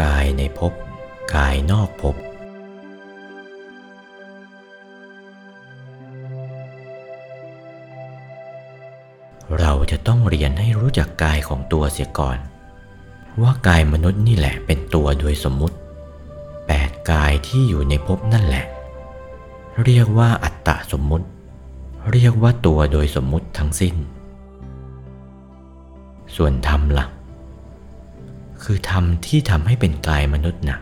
[0.00, 0.72] กายในภพ
[1.34, 2.16] กายนอกภพ
[9.58, 12.38] เราจะต้องเรียนให้รู้จักกายของตัวเสียก่อน
[13.42, 15.76] ว่ากายมนุษย์นี่แหละเป็นตัวโดยสมมุติ
[16.66, 18.64] แปดกายที่อยู่ในภพนั่นแหละ
[19.84, 21.26] เรียกว่าอัตตะสมมุติ
[22.12, 23.94] เรียกว่าตัวโดยสมมุติทั้งสิ้น
[26.36, 27.06] ส่วนธรรมละ่ะ
[28.64, 30.78] คือธรรมที่ทำให้เป็นกายมนุษย์นะ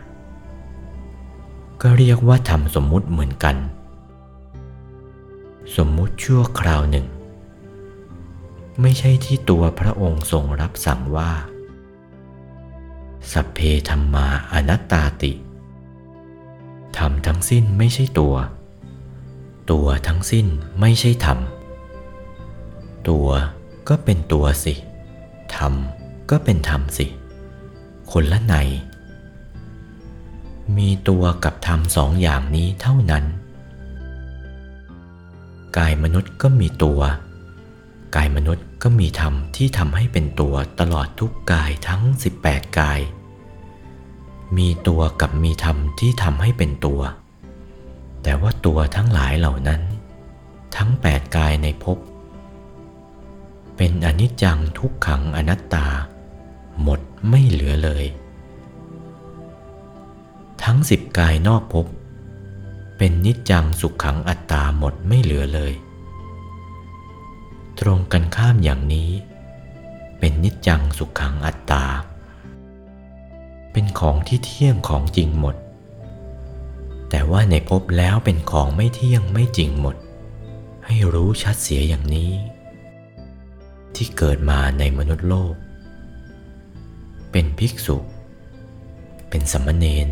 [1.81, 3.55] ก็เรียกว่าธรรมสมมุติเหมือนกัน
[5.75, 7.05] สมมุติชั่วคราวหนึ่ง
[8.81, 11.31] ไม่ใช่ที่ตัวพระองค์ทรงรับสั่งว่า
[13.31, 15.31] สัพเพธรรมาอนัตตาติ
[16.97, 18.35] ธรรมทั้งสิ้นไม่ใช่ตัว
[19.71, 20.47] ตัวทั้งสิ้น
[20.79, 21.39] ไม่ใช่ธรรม
[23.09, 23.27] ตัว
[23.87, 24.73] ก็เป็นตัวสิ
[25.55, 25.73] ธรรม
[26.29, 27.07] ก็เป็นธรรมสิ
[28.11, 28.55] คนละใน
[30.77, 33.25] มีตัวกับธรรมสองอย่างนี้เท่านั้น
[35.77, 37.01] กายมนุษย์ก็มีตัว
[38.15, 42.01] กายมนุษย์ก็มีธรรมที่ทำให้เป็นตัวตลอดทุกกายทั้ง
[42.39, 42.99] 18 กาย
[44.57, 47.01] มีตัวกับมีธรรมที่ทำให้เป็นตัว
[48.23, 49.81] แต่ว่าตัวทั้งหลายเหล่านั้น
[50.75, 51.97] ทั้งแปดกายในภพ
[53.77, 55.87] เป็นอนิจจังทุกขังอนัตตา
[56.83, 58.05] หมดไม่เหลือเลย
[60.63, 61.85] ทั้งสิบกายนอกภพ
[62.97, 65.73] เป็นนิจจังสุขขังอัตตาหมดไม่เหลือเลย
[67.79, 69.11] ตรงกันข้ามอย่างนี้
[70.19, 71.85] เป็นนิจจังสุขขังอัตตา
[73.71, 75.55] เป็นของที่เที่ยงของจริงหมด
[77.09, 79.95] แต่ว่าในภพแล้วเป็นของไม่เที่ยงไม่จริงหมด
[80.85, 82.31] ให้รู้ชัดเสียอย่างนี้
[83.95, 85.53] ที่เกิดมาในมนุษย์โลก
[87.31, 87.97] เป็นภิกษุ
[89.29, 90.07] เป็นสมณเณร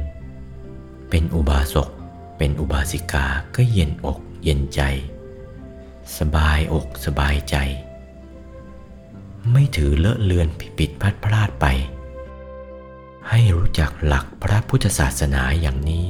[1.09, 1.89] เป็นอุบาสก
[2.37, 3.25] เป็นอุบาสิกา
[3.55, 4.81] ก็เย็นอกเย็นใจ
[6.17, 7.55] สบายอกสบายใจ
[9.51, 11.65] ไม่ถือเลอะเลือนผิดผิดพลาดพลาดไป
[13.29, 16.07] ให้รู้จักหลักพระพุทธศาสนาอย่างนี้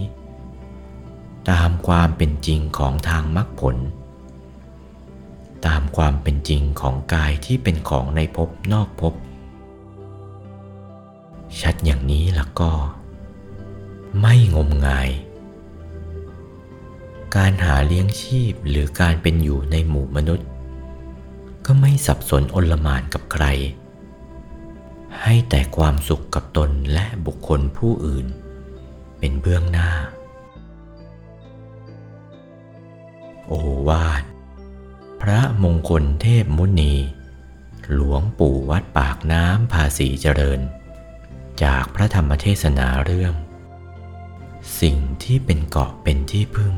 [1.50, 3.78] ตามความเป็นจริงของทางมรรคผล
[5.68, 9.14] ตามความเป็นจริงของกายที่เป็นของในภพนอกภพ
[11.62, 12.72] ชัดอย่างนี้แล้วก็
[14.22, 15.10] ไม่งมงาย
[17.36, 20.48] การหาเลี้ยงชีพหรือการเป็นอยู่ในหมู่มนุษย์
[21.66, 23.46] ก็ไม่สับสนอนลมานกับใคร
[25.22, 28.28] ให้แต่ความสุขกับตนและบุคคลผู้อื่น
[29.20, 29.90] เป็นเบื้องหน้า
[33.48, 33.54] โอ
[33.88, 34.24] วาท
[35.22, 36.94] พระมงคลเทพมุนี
[37.94, 40.60] หลวงปู่วัดปากน้ำภาษีเจริญ
[41.64, 43.34] จากพระธรรมเทศนาเรื่อง
[44.82, 46.76] สิ่งที่เป็นเกาะเป็นที่พึ่ง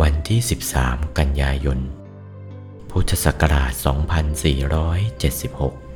[0.00, 0.40] วันที่
[0.78, 1.78] 13 กันยายน
[2.90, 3.72] พุทธศักราช
[5.48, 5.87] 2476